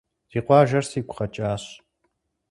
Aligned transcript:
Ди 0.29 0.39
къуажэр 0.45 0.85
сигу 0.91 1.15
къэкӀащ. 1.17 1.63